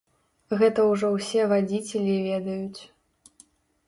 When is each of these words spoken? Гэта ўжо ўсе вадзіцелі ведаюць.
Гэта 0.59 0.85
ўжо 0.91 1.11
ўсе 1.15 1.43
вадзіцелі 1.51 2.15
ведаюць. 2.29 2.81